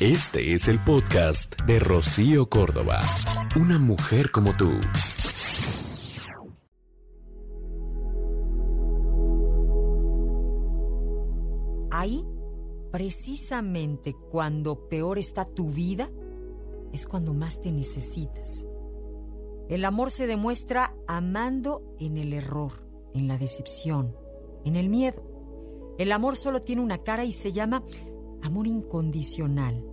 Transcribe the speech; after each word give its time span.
Este 0.00 0.54
es 0.54 0.66
el 0.66 0.82
podcast 0.82 1.54
de 1.66 1.78
Rocío 1.78 2.50
Córdoba. 2.50 3.00
Una 3.54 3.78
mujer 3.78 4.32
como 4.32 4.56
tú. 4.56 4.72
Ahí, 11.92 12.26
precisamente 12.90 14.16
cuando 14.32 14.88
peor 14.88 15.20
está 15.20 15.44
tu 15.44 15.70
vida, 15.70 16.10
es 16.92 17.06
cuando 17.06 17.32
más 17.32 17.60
te 17.60 17.70
necesitas. 17.70 18.66
El 19.68 19.84
amor 19.84 20.10
se 20.10 20.26
demuestra 20.26 20.96
amando 21.06 21.94
en 22.00 22.16
el 22.16 22.32
error, 22.32 22.84
en 23.14 23.28
la 23.28 23.38
decepción, 23.38 24.16
en 24.64 24.74
el 24.74 24.88
miedo. 24.88 25.22
El 25.98 26.10
amor 26.10 26.34
solo 26.34 26.60
tiene 26.60 26.82
una 26.82 26.98
cara 26.98 27.24
y 27.24 27.30
se 27.30 27.52
llama 27.52 27.84
amor 28.44 28.66
incondicional. 28.66 29.84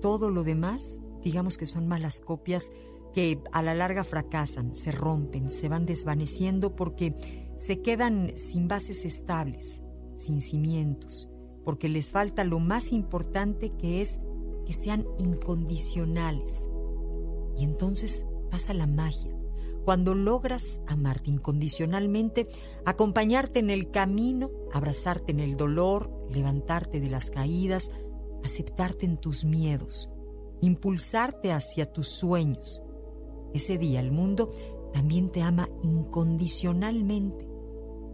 Todo 0.00 0.30
lo 0.30 0.44
demás, 0.44 1.00
digamos 1.22 1.58
que 1.58 1.66
son 1.66 1.88
malas 1.88 2.20
copias 2.20 2.70
que 3.12 3.42
a 3.52 3.62
la 3.62 3.74
larga 3.74 4.04
fracasan, 4.04 4.74
se 4.74 4.92
rompen, 4.92 5.48
se 5.48 5.68
van 5.68 5.86
desvaneciendo 5.86 6.76
porque 6.76 7.16
se 7.56 7.80
quedan 7.80 8.32
sin 8.36 8.68
bases 8.68 9.06
estables, 9.06 9.82
sin 10.16 10.40
cimientos, 10.40 11.28
porque 11.64 11.88
les 11.88 12.10
falta 12.10 12.44
lo 12.44 12.58
más 12.58 12.92
importante 12.92 13.70
que 13.70 14.02
es 14.02 14.20
que 14.66 14.74
sean 14.74 15.06
incondicionales. 15.18 16.68
Y 17.56 17.64
entonces 17.64 18.26
pasa 18.50 18.74
la 18.74 18.86
magia. 18.86 19.34
Cuando 19.86 20.14
logras 20.14 20.80
amarte 20.86 21.30
incondicionalmente, 21.30 22.46
acompañarte 22.84 23.60
en 23.60 23.70
el 23.70 23.90
camino, 23.90 24.50
abrazarte 24.72 25.32
en 25.32 25.40
el 25.40 25.56
dolor, 25.56 26.10
levantarte 26.30 27.00
de 27.00 27.08
las 27.08 27.30
caídas, 27.30 27.90
aceptarte 28.44 29.06
en 29.06 29.16
tus 29.16 29.44
miedos, 29.44 30.08
impulsarte 30.60 31.52
hacia 31.52 31.92
tus 31.92 32.08
sueños. 32.08 32.82
Ese 33.54 33.78
día 33.78 34.00
el 34.00 34.12
mundo 34.12 34.50
también 34.92 35.30
te 35.30 35.42
ama 35.42 35.68
incondicionalmente. 35.82 37.48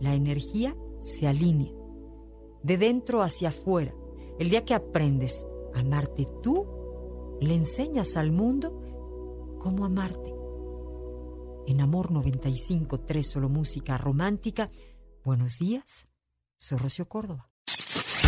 La 0.01 0.15
energía 0.15 0.77
se 1.01 1.27
alinea. 1.27 1.73
De 2.63 2.79
dentro 2.79 3.23
hacia 3.23 3.49
afuera. 3.49 3.95
El 4.39 4.51
día 4.51 4.65
que 4.65 4.75
aprendes 4.75 5.47
a 5.75 5.81
amarte 5.81 6.27
tú, 6.43 6.67
le 7.41 7.55
enseñas 7.55 8.17
al 8.17 8.33
mundo 8.33 9.59
cómo 9.59 9.85
amarte. 9.85 10.33
En 11.67 11.81
Amor 11.81 12.11
95.3 12.11 13.23
Solo 13.23 13.49
Música 13.49 13.97
Romántica. 13.99 14.71
Buenos 15.25 15.59
días. 15.59 16.05
Soy 16.57 16.79
Rocío 16.79 17.09
Córdoba. 17.09 17.52